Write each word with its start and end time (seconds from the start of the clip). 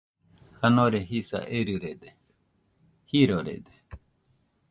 Janore 0.59 0.99
jisa 1.09 1.39
erɨrede, 1.57 2.09
jirorede 3.09 3.73